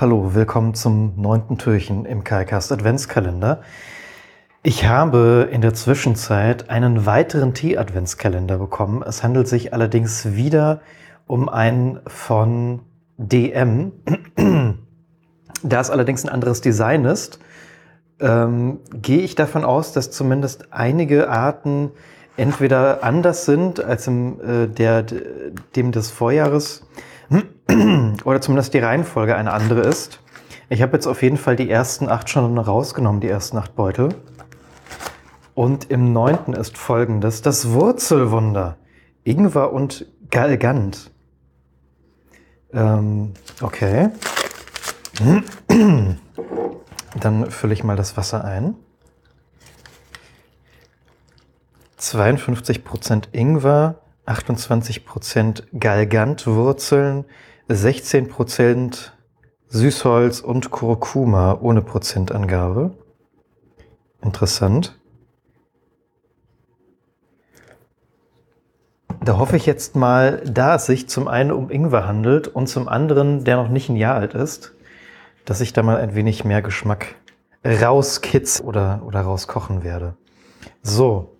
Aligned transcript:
Hallo, 0.00 0.34
willkommen 0.34 0.72
zum 0.72 1.12
neunten 1.20 1.58
Türchen 1.58 2.06
im 2.06 2.24
KaiCast 2.24 2.72
Adventskalender. 2.72 3.60
Ich 4.62 4.86
habe 4.86 5.50
in 5.52 5.60
der 5.60 5.74
Zwischenzeit 5.74 6.70
einen 6.70 7.04
weiteren 7.04 7.52
Tee-Adventskalender 7.52 8.56
bekommen. 8.56 9.02
Es 9.06 9.22
handelt 9.22 9.46
sich 9.46 9.74
allerdings 9.74 10.32
wieder 10.32 10.80
um 11.26 11.50
einen 11.50 12.00
von 12.06 12.80
DM. 13.18 13.92
Da 15.62 15.80
es 15.80 15.90
allerdings 15.90 16.24
ein 16.24 16.30
anderes 16.30 16.62
Design 16.62 17.04
ist, 17.04 17.38
ähm, 18.20 18.78
gehe 18.94 19.20
ich 19.20 19.34
davon 19.34 19.66
aus, 19.66 19.92
dass 19.92 20.10
zumindest 20.10 20.72
einige 20.72 21.28
Arten 21.28 21.90
entweder 22.38 23.04
anders 23.04 23.44
sind 23.44 23.84
als 23.84 24.06
im, 24.06 24.40
äh, 24.40 24.66
der, 24.66 25.04
dem 25.76 25.92
des 25.92 26.10
Vorjahres 26.10 26.86
oder 28.24 28.40
zumindest 28.40 28.74
die 28.74 28.78
Reihenfolge 28.78 29.36
eine 29.36 29.52
andere 29.52 29.80
ist. 29.80 30.20
Ich 30.68 30.82
habe 30.82 30.92
jetzt 30.94 31.06
auf 31.06 31.22
jeden 31.22 31.36
Fall 31.36 31.56
die 31.56 31.70
ersten 31.70 32.08
acht 32.08 32.30
schon 32.30 32.56
rausgenommen, 32.58 33.20
die 33.20 33.28
ersten 33.28 33.58
acht 33.58 33.74
Beutel. 33.74 34.14
Und 35.54 35.90
im 35.90 36.12
neunten 36.12 36.52
ist 36.52 36.78
folgendes: 36.78 37.42
Das 37.42 37.70
Wurzelwunder. 37.70 38.76
Ingwer 39.24 39.72
und 39.72 40.06
Galgant. 40.30 41.10
Ähm, 42.72 43.34
okay. 43.60 44.10
Dann 47.18 47.50
fülle 47.50 47.74
ich 47.74 47.84
mal 47.84 47.96
das 47.96 48.16
Wasser 48.16 48.44
ein. 48.44 48.76
52% 51.98 53.24
Ingwer, 53.32 54.00
28% 54.26 55.64
Galgantwurzeln, 55.78 57.24
16% 57.68 59.10
Süßholz 59.68 60.40
und 60.40 60.70
Kurkuma 60.70 61.58
ohne 61.60 61.82
Prozentangabe. 61.82 62.92
Interessant. 64.22 64.98
Da 69.22 69.38
hoffe 69.38 69.56
ich 69.56 69.66
jetzt 69.66 69.96
mal, 69.96 70.42
da 70.44 70.76
es 70.76 70.86
sich 70.86 71.08
zum 71.08 71.28
einen 71.28 71.52
um 71.52 71.70
Ingwer 71.70 72.06
handelt 72.06 72.48
und 72.48 72.68
zum 72.68 72.88
anderen, 72.88 73.44
der 73.44 73.56
noch 73.56 73.68
nicht 73.68 73.88
ein 73.88 73.96
Jahr 73.96 74.16
alt 74.16 74.34
ist, 74.34 74.72
dass 75.44 75.60
ich 75.60 75.72
da 75.72 75.82
mal 75.82 75.98
ein 75.98 76.14
wenig 76.14 76.44
mehr 76.44 76.62
Geschmack 76.62 77.16
rauskitz 77.64 78.60
oder, 78.60 79.02
oder 79.04 79.20
rauskochen 79.20 79.84
werde. 79.84 80.16
So, 80.82 81.36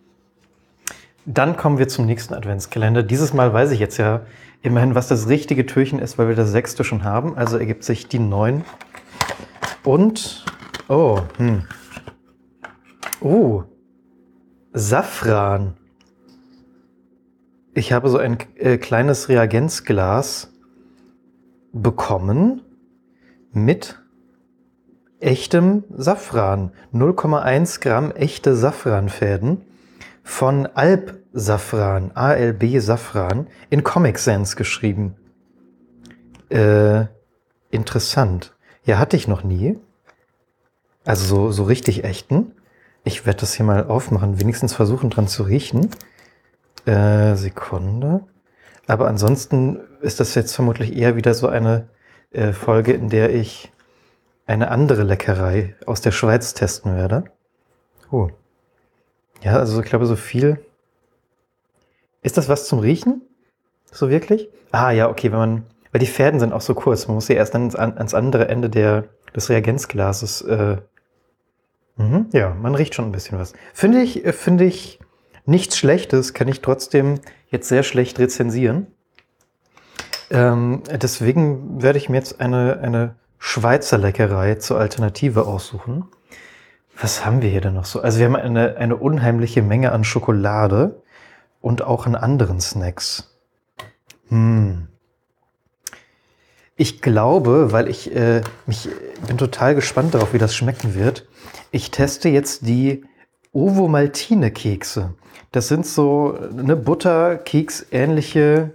dann 1.26 1.56
kommen 1.56 1.78
wir 1.78 1.88
zum 1.88 2.06
nächsten 2.06 2.34
Adventskalender. 2.34 3.02
Dieses 3.02 3.32
Mal 3.32 3.52
weiß 3.52 3.70
ich 3.72 3.80
jetzt 3.80 3.98
ja 3.98 4.22
immerhin, 4.62 4.94
was 4.94 5.08
das 5.08 5.28
richtige 5.28 5.66
Türchen 5.66 5.98
ist, 5.98 6.18
weil 6.18 6.28
wir 6.28 6.34
das 6.34 6.50
sechste 6.50 6.84
schon 6.84 7.04
haben. 7.04 7.36
Also 7.36 7.58
ergibt 7.58 7.84
sich 7.84 8.08
die 8.08 8.18
neun. 8.18 8.64
Und, 9.84 10.44
oh, 10.88 11.20
hm. 11.36 11.64
Oh, 13.20 13.64
Safran. 14.72 15.74
Ich 17.74 17.92
habe 17.92 18.08
so 18.08 18.18
ein 18.18 18.38
äh, 18.56 18.78
kleines 18.78 19.28
Reagenzglas 19.28 20.52
bekommen 21.72 22.62
mit 23.52 24.00
echtem 25.20 25.84
Safran. 25.90 26.72
0,1 26.92 27.80
Gramm 27.80 28.10
echte 28.10 28.56
Safranfäden 28.56 29.62
von 30.30 30.66
Alp 30.74 31.18
Safran, 31.32 32.12
ALB 32.14 32.80
Safran, 32.80 33.48
in 33.68 33.82
Comic 33.82 34.16
Sans 34.16 34.54
geschrieben. 34.54 35.16
Äh, 36.48 37.06
interessant. 37.70 38.54
Ja, 38.84 38.98
hatte 38.98 39.16
ich 39.16 39.26
noch 39.26 39.42
nie. 39.42 39.76
Also 41.04 41.24
so, 41.24 41.50
so 41.50 41.64
richtig 41.64 42.04
echten. 42.04 42.52
Ich 43.02 43.26
werde 43.26 43.40
das 43.40 43.54
hier 43.54 43.66
mal 43.66 43.88
aufmachen, 43.88 44.40
wenigstens 44.40 44.72
versuchen 44.72 45.10
dran 45.10 45.26
zu 45.26 45.42
riechen. 45.42 45.90
Äh, 46.86 47.34
Sekunde. 47.34 48.20
Aber 48.86 49.08
ansonsten 49.08 49.80
ist 50.00 50.20
das 50.20 50.36
jetzt 50.36 50.54
vermutlich 50.54 50.96
eher 50.96 51.16
wieder 51.16 51.34
so 51.34 51.48
eine 51.48 51.88
äh, 52.30 52.52
Folge, 52.52 52.92
in 52.92 53.08
der 53.08 53.34
ich 53.34 53.72
eine 54.46 54.70
andere 54.70 55.02
Leckerei 55.02 55.74
aus 55.86 56.00
der 56.00 56.12
Schweiz 56.12 56.54
testen 56.54 56.96
werde. 56.96 57.24
Oh. 58.12 58.30
Ja, 59.42 59.56
also 59.56 59.80
ich 59.80 59.88
glaube, 59.88 60.06
so 60.06 60.16
viel. 60.16 60.64
Ist 62.22 62.36
das 62.36 62.48
was 62.48 62.66
zum 62.66 62.80
Riechen? 62.80 63.22
So 63.90 64.10
wirklich? 64.10 64.48
Ah, 64.70 64.90
ja, 64.90 65.08
okay, 65.08 65.32
wenn 65.32 65.38
man. 65.38 65.66
Weil 65.92 66.00
die 66.00 66.06
Fäden 66.06 66.38
sind 66.38 66.52
auch 66.52 66.60
so 66.60 66.74
kurz. 66.74 67.08
Man 67.08 67.16
muss 67.16 67.26
sie 67.26 67.34
erst 67.34 67.54
ans, 67.54 67.74
ans 67.74 68.14
andere 68.14 68.48
Ende 68.48 68.70
der, 68.70 69.04
des 69.34 69.48
Reagenzglases. 69.48 70.42
Äh, 70.42 70.76
mhm, 71.96 72.26
ja, 72.32 72.54
man 72.54 72.74
riecht 72.74 72.94
schon 72.94 73.06
ein 73.06 73.12
bisschen 73.12 73.38
was. 73.38 73.54
Finde 73.74 74.00
ich, 74.00 74.24
äh, 74.24 74.32
finde 74.32 74.64
ich 74.64 75.00
nichts 75.46 75.76
Schlechtes, 75.76 76.32
kann 76.32 76.46
ich 76.46 76.60
trotzdem 76.60 77.20
jetzt 77.48 77.68
sehr 77.68 77.82
schlecht 77.82 78.20
rezensieren. 78.20 78.86
Ähm, 80.30 80.82
deswegen 80.90 81.82
werde 81.82 81.98
ich 81.98 82.08
mir 82.08 82.18
jetzt 82.18 82.40
eine, 82.40 82.78
eine 82.80 83.16
Schweizer 83.38 83.98
Leckerei 83.98 84.56
zur 84.56 84.78
Alternative 84.78 85.46
aussuchen. 85.46 86.04
Was 87.00 87.24
haben 87.24 87.40
wir 87.40 87.48
hier 87.48 87.62
denn 87.62 87.74
noch 87.74 87.86
so? 87.86 88.00
Also 88.00 88.18
wir 88.18 88.26
haben 88.26 88.36
eine, 88.36 88.76
eine 88.76 88.96
unheimliche 88.96 89.62
Menge 89.62 89.92
an 89.92 90.04
Schokolade 90.04 91.02
und 91.60 91.82
auch 91.82 92.06
an 92.06 92.14
anderen 92.14 92.60
Snacks. 92.60 93.36
Hm. 94.28 94.88
Ich 96.76 97.02
glaube, 97.02 97.72
weil 97.72 97.88
ich 97.88 98.14
äh, 98.14 98.42
mich 98.66 98.88
bin 99.26 99.38
total 99.38 99.74
gespannt 99.74 100.14
darauf, 100.14 100.32
wie 100.32 100.38
das 100.38 100.54
schmecken 100.54 100.94
wird. 100.94 101.26
Ich 101.70 101.90
teste 101.90 102.28
jetzt 102.28 102.66
die 102.66 103.04
Ovo 103.52 103.88
Maltine 103.88 104.50
Kekse. 104.50 105.14
Das 105.52 105.68
sind 105.68 105.86
so 105.86 106.38
eine 106.56 106.76
Butterkeks 106.76 107.86
ähnliche 107.90 108.72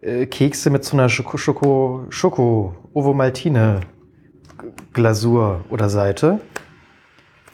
äh, 0.00 0.26
Kekse 0.26 0.70
mit 0.70 0.84
so 0.84 0.96
einer 0.96 1.08
Schoko 1.08 1.36
Schoko 1.36 2.06
Schoko 2.08 2.74
Ovo 2.92 3.12
Maltine 3.12 3.80
Glasur 4.92 5.64
oder 5.70 5.88
Seite. 5.90 6.40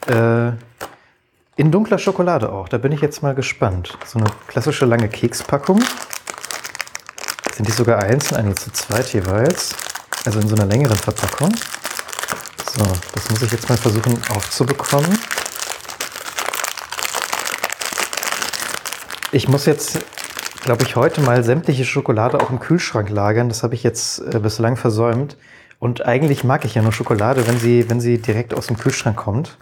Äh, 0.07 0.51
in 1.55 1.71
dunkler 1.71 1.99
Schokolade 1.99 2.51
auch. 2.51 2.67
Da 2.67 2.77
bin 2.77 2.91
ich 2.91 3.01
jetzt 3.01 3.21
mal 3.21 3.35
gespannt. 3.35 3.97
So 4.05 4.19
eine 4.19 4.29
klassische 4.47 4.85
lange 4.85 5.07
Kekspackung. 5.07 5.81
Sind 7.53 7.67
die 7.67 7.71
sogar 7.71 8.01
einzeln, 8.01 8.39
eine 8.39 8.55
zu 8.55 8.71
zweit 8.71 9.13
jeweils. 9.13 9.75
Also 10.25 10.39
in 10.39 10.47
so 10.47 10.55
einer 10.55 10.65
längeren 10.65 10.97
Verpackung. 10.97 11.53
So, 12.75 12.83
das 13.13 13.29
muss 13.29 13.43
ich 13.43 13.51
jetzt 13.51 13.69
mal 13.69 13.77
versuchen 13.77 14.19
aufzubekommen. 14.29 15.19
Ich 19.31 19.47
muss 19.47 19.65
jetzt, 19.67 19.99
glaube 20.63 20.83
ich, 20.83 20.95
heute 20.95 21.21
mal 21.21 21.43
sämtliche 21.43 21.85
Schokolade 21.85 22.39
auch 22.39 22.49
im 22.49 22.59
Kühlschrank 22.59 23.09
lagern. 23.09 23.49
Das 23.49 23.61
habe 23.61 23.75
ich 23.75 23.83
jetzt 23.83 24.19
äh, 24.19 24.39
bislang 24.39 24.75
versäumt. 24.75 25.37
Und 25.77 26.05
eigentlich 26.05 26.43
mag 26.43 26.65
ich 26.65 26.75
ja 26.75 26.81
nur 26.81 26.93
Schokolade, 26.93 27.45
wenn 27.45 27.59
sie, 27.59 27.89
wenn 27.89 27.99
sie 27.99 28.17
direkt 28.17 28.55
aus 28.55 28.67
dem 28.67 28.77
Kühlschrank 28.79 29.17
kommt. 29.17 29.57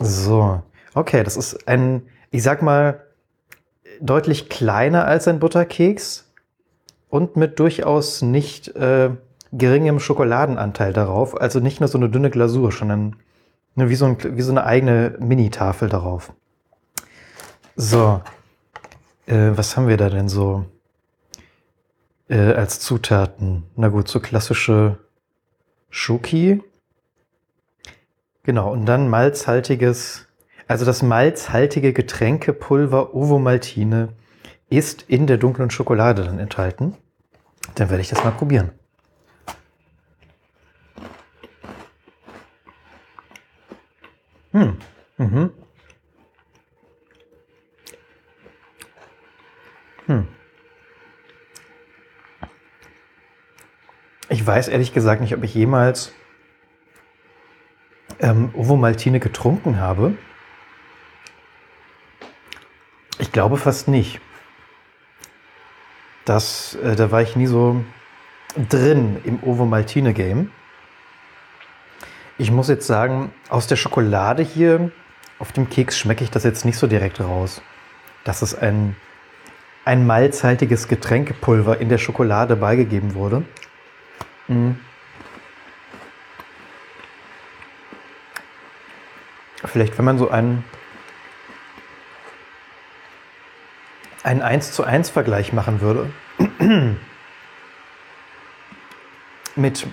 So, 0.00 0.62
okay, 0.94 1.22
das 1.22 1.36
ist 1.36 1.66
ein, 1.68 2.02
ich 2.30 2.42
sag 2.42 2.62
mal, 2.62 3.02
deutlich 4.00 4.48
kleiner 4.48 5.06
als 5.06 5.26
ein 5.28 5.38
Butterkeks 5.38 6.30
und 7.08 7.36
mit 7.36 7.58
durchaus 7.58 8.22
nicht 8.22 8.68
äh, 8.76 9.10
geringem 9.52 10.00
Schokoladenanteil 10.00 10.92
darauf. 10.92 11.40
Also 11.40 11.60
nicht 11.60 11.80
nur 11.80 11.88
so 11.88 11.98
eine 11.98 12.10
dünne 12.10 12.30
Glasur, 12.30 12.72
sondern 12.72 13.16
wie, 13.74 13.94
so 13.94 14.06
ein, 14.06 14.18
wie 14.22 14.42
so 14.42 14.50
eine 14.50 14.64
eigene 14.64 15.16
Mini-Tafel 15.18 15.88
darauf. 15.88 16.32
So, 17.76 18.20
äh, 19.26 19.50
was 19.54 19.76
haben 19.76 19.88
wir 19.88 19.96
da 19.96 20.10
denn 20.10 20.28
so 20.28 20.64
äh, 22.28 22.52
als 22.52 22.80
Zutaten? 22.80 23.64
Na 23.76 23.88
gut, 23.88 24.08
so 24.08 24.20
klassische 24.20 24.98
Schoki, 25.90 26.62
Genau, 28.46 28.70
und 28.70 28.86
dann 28.86 29.08
malzhaltiges, 29.08 30.28
also 30.68 30.84
das 30.84 31.02
malzhaltige 31.02 31.92
Getränkepulver 31.92 33.12
Ovomaltine 33.12 34.10
ist 34.70 35.02
in 35.08 35.26
der 35.26 35.36
dunklen 35.36 35.68
Schokolade 35.68 36.22
dann 36.22 36.38
enthalten. 36.38 36.94
Dann 37.74 37.90
werde 37.90 38.02
ich 38.02 38.08
das 38.08 38.22
mal 38.22 38.30
probieren. 38.30 38.70
Hm. 44.52 44.76
Mhm. 45.18 45.50
Hm. 50.06 50.28
Ich 54.28 54.46
weiß 54.46 54.68
ehrlich 54.68 54.94
gesagt 54.94 55.20
nicht, 55.20 55.34
ob 55.34 55.42
ich 55.42 55.52
jemals 55.52 56.12
ähm, 58.20 58.50
Ovomaltine 58.54 59.20
getrunken 59.20 59.80
habe? 59.80 60.16
Ich 63.18 63.32
glaube 63.32 63.56
fast 63.56 63.88
nicht. 63.88 64.20
Das, 66.24 66.74
äh, 66.76 66.96
da 66.96 67.10
war 67.10 67.22
ich 67.22 67.36
nie 67.36 67.46
so 67.46 67.84
drin 68.68 69.20
im 69.24 69.42
Ovo 69.42 69.64
Maltine 69.64 70.12
Game. 70.12 70.50
Ich 72.38 72.50
muss 72.50 72.68
jetzt 72.68 72.86
sagen, 72.86 73.32
aus 73.48 73.66
der 73.66 73.76
Schokolade 73.76 74.42
hier 74.42 74.90
auf 75.38 75.52
dem 75.52 75.70
Keks 75.70 75.98
schmecke 75.98 76.24
ich 76.24 76.30
das 76.30 76.44
jetzt 76.44 76.64
nicht 76.64 76.78
so 76.78 76.86
direkt 76.86 77.20
raus. 77.20 77.62
Dass 78.24 78.42
es 78.42 78.54
ein, 78.54 78.96
ein 79.84 80.06
malzhaltiges 80.06 80.88
Getränkepulver 80.88 81.78
in 81.78 81.88
der 81.88 81.98
Schokolade 81.98 82.56
beigegeben 82.56 83.14
wurde. 83.14 83.44
Mhm. 84.48 84.78
Vielleicht, 89.66 89.98
wenn 89.98 90.04
man 90.04 90.18
so 90.18 90.30
einen, 90.30 90.64
einen 94.22 94.42
1 94.42 94.72
zu 94.72 94.84
1 94.84 95.10
Vergleich 95.10 95.52
machen 95.52 95.80
würde 95.80 96.10
mit 99.56 99.86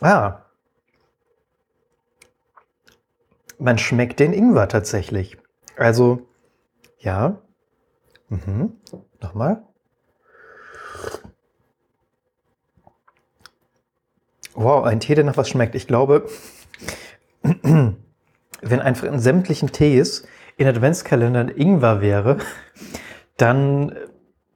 Ah. 0.00 0.42
Man 3.58 3.78
schmeckt 3.78 4.20
den 4.20 4.32
Ingwer 4.32 4.68
tatsächlich. 4.68 5.36
Also, 5.76 6.26
ja. 6.98 7.40
Mhm. 8.28 8.72
Nochmal. 9.20 9.64
Wow, 14.54 14.84
ein 14.84 15.00
Tee, 15.00 15.14
der 15.14 15.24
nach 15.24 15.36
was 15.36 15.48
schmeckt. 15.48 15.74
Ich 15.74 15.86
glaube, 15.86 16.28
wenn 17.42 18.80
einfach 18.80 19.06
in 19.06 19.18
sämtlichen 19.18 19.72
Tees 19.72 20.26
in 20.58 20.66
Adventskalendern 20.66 21.48
Ingwer 21.48 22.02
wäre, 22.02 22.38
dann 23.36 23.96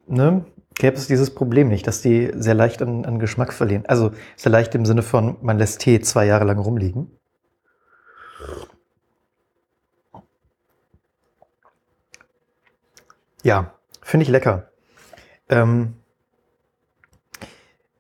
ne, 0.07 0.45
gäbe 0.75 0.97
es 0.97 1.07
dieses 1.07 1.35
Problem 1.35 1.69
nicht, 1.69 1.87
dass 1.87 2.03
die 2.03 2.31
sehr 2.35 2.55
leicht 2.55 2.83
an, 2.83 3.05
an 3.05 3.21
Geschmack 3.21 3.53
verlieren. 3.53 3.85
Also 3.87 4.11
sehr 4.37 4.51
leicht 4.51 4.75
im 4.75 4.85
Sinne 4.85 5.03
von, 5.03 5.37
man 5.43 5.59
lässt 5.59 5.81
Tee 5.81 6.01
zwei 6.01 6.27
Jahre 6.27 6.45
lang 6.45 6.59
rumliegen. 6.59 7.11
Ja, 13.45 13.75
finde 14.03 14.25
ich 14.25 14.29
lecker. 14.29 14.71
Ähm, 15.49 15.95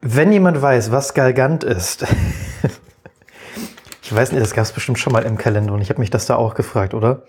wenn 0.00 0.32
jemand 0.32 0.60
weiß, 0.60 0.90
was 0.90 1.14
Galgant 1.14 1.62
ist, 1.62 2.04
ich 4.02 4.12
weiß 4.12 4.32
nicht, 4.32 4.42
das 4.42 4.54
gab 4.54 4.64
es 4.64 4.72
bestimmt 4.72 4.98
schon 4.98 5.12
mal 5.12 5.22
im 5.22 5.38
Kalender 5.38 5.72
und 5.72 5.80
ich 5.80 5.90
habe 5.90 6.00
mich 6.00 6.10
das 6.10 6.26
da 6.26 6.34
auch 6.34 6.54
gefragt, 6.54 6.94
oder? 6.94 7.24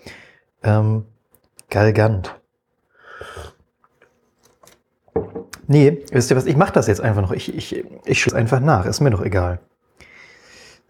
Ähm, 0.64 1.04
Galgant. 1.68 2.40
Nee, 5.66 6.04
wisst 6.10 6.30
ihr 6.30 6.36
was? 6.36 6.46
Ich 6.46 6.56
mache 6.56 6.72
das 6.72 6.86
jetzt 6.86 7.00
einfach 7.00 7.22
noch. 7.22 7.32
Ich, 7.32 7.54
ich, 7.54 7.84
ich 8.04 8.22
schaue 8.22 8.36
einfach 8.36 8.60
nach. 8.60 8.86
Ist 8.86 9.00
mir 9.00 9.10
doch 9.10 9.22
egal. 9.22 9.60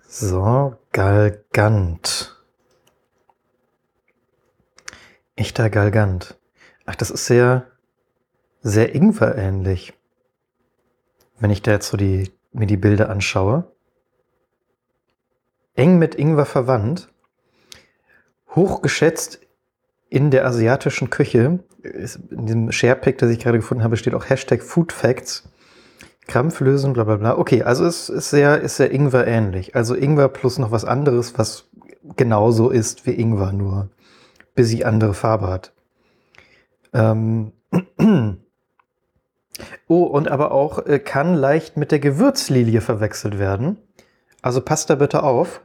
So, 0.07 0.77
Galgant. 0.93 2.41
Echter 5.37 5.71
Galgant. 5.71 6.39
Ach, 6.87 6.95
das 6.95 7.11
ist 7.11 7.27
sehr, 7.27 7.67
sehr 8.63 8.95
Ingwer-ähnlich. 8.95 9.95
Wenn 11.39 11.51
ich 11.51 11.63
da 11.63 11.73
jetzt 11.73 11.89
so 11.89 11.97
die, 11.97 12.33
mir 12.53 12.67
die 12.67 12.77
Bilder 12.77 13.11
anschaue. 13.11 13.73
Eng 15.75 15.99
mit 15.99 16.15
Ingwer 16.15 16.47
verwandt. 16.47 17.13
Hochgeschätzt 18.55 19.44
in 20.15 20.31
der 20.31 20.47
asiatischen 20.47 21.11
Küche. 21.11 21.59
In 21.83 22.47
diesem 22.47 22.71
Sharepack, 22.71 23.19
das 23.19 23.31
ich 23.31 23.41
gerade 23.41 23.59
gefunden 23.59 23.83
habe, 23.83 23.97
steht 23.97 24.15
auch 24.15 24.29
Hashtag 24.29 24.63
Food 24.63 24.93
Facts. 24.93 25.43
Krampflösen, 26.29 26.93
bla 26.93 27.03
bla 27.03 27.17
bla. 27.17 27.37
Okay, 27.37 27.65
also 27.65 27.85
es 27.85 28.09
ist 28.09 28.31
sehr, 28.31 28.61
ist 28.61 28.77
sehr 28.77 28.93
Ingwer 28.93 29.27
ähnlich. 29.27 29.75
Also 29.75 29.97
Ingwer 29.97 30.29
plus 30.29 30.59
noch 30.59 30.71
was 30.71 30.85
anderes, 30.85 31.37
was 31.37 31.69
genauso 32.17 32.71
ist 32.71 33.07
wie 33.07 33.11
Ingwer, 33.11 33.53
nur 33.53 33.91
bis 34.55 34.69
sie 34.69 34.85
andere 34.85 35.15
Farbe 35.15 35.49
hat. 35.49 35.73
Ähm 36.93 37.53
oh, 39.89 40.05
und 40.05 40.29
aber 40.31 40.53
auch 40.53 40.87
äh, 40.87 41.01
kann 41.01 41.35
leicht 41.35 41.77
mit 41.77 41.91
der 41.91 41.99
Gewürzlilie 41.99 42.81
verwechselt 42.81 43.41
werden. 43.41 43.79
Also 44.43 44.61
passt 44.61 44.91
da 44.91 44.95
bitte 44.95 45.25
auf. 45.25 45.61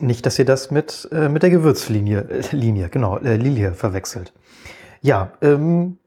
Nicht, 0.00 0.26
dass 0.26 0.38
ihr 0.38 0.44
das 0.44 0.70
mit, 0.70 1.08
äh, 1.12 1.28
mit 1.28 1.42
der 1.42 1.50
Gewürzlinie, 1.50 2.20
äh, 2.28 2.56
Linie, 2.56 2.88
genau, 2.88 3.18
äh, 3.18 3.36
Lilie 3.36 3.72
verwechselt. 3.72 4.32
Ja, 5.00 5.32
ähm, 5.42 5.98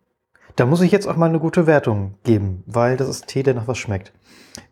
da 0.56 0.66
muss 0.66 0.82
ich 0.82 0.92
jetzt 0.92 1.08
auch 1.08 1.16
mal 1.16 1.30
eine 1.30 1.40
gute 1.40 1.68
Wertung 1.68 2.16
geben, 2.24 2.64
weil 2.66 2.98
das 2.98 3.10
ist 3.10 3.28
Tee, 3.28 3.44
der 3.44 3.54
nach 3.54 3.68
was 3.68 3.78
schmeckt. 3.78 4.14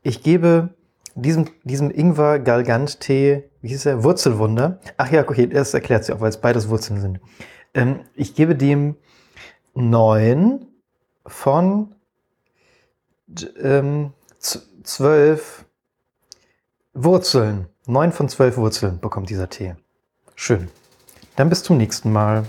Ich 0.01 0.23
gebe 0.23 0.69
diesem, 1.15 1.45
diesem 1.63 1.91
Ingwer-Galgant-Tee, 1.91 3.49
wie 3.61 3.67
hieß 3.67 3.85
er? 3.87 4.03
Wurzelwunder. 4.03 4.79
Ach 4.97 5.11
ja, 5.11 5.21
okay, 5.21 5.47
das 5.47 5.73
erklärt 5.73 6.05
sich 6.05 6.15
auch, 6.15 6.21
weil 6.21 6.29
es 6.29 6.41
beides 6.41 6.69
Wurzeln 6.69 7.01
sind. 7.01 7.19
Ähm, 7.73 8.01
ich 8.15 8.35
gebe 8.35 8.55
dem 8.55 8.95
neun 9.73 10.67
von 11.25 11.95
ähm, 13.61 14.13
zwölf 14.83 15.65
Wurzeln. 16.93 17.67
Neun 17.89 18.11
von 18.11 18.29
zwölf 18.29 18.55
Wurzeln 18.57 18.99
bekommt 18.99 19.31
dieser 19.31 19.49
Tee. 19.49 19.73
Schön. 20.35 20.69
Dann 21.35 21.49
bis 21.49 21.63
zum 21.63 21.77
nächsten 21.77 22.11
Mal. 22.11 22.45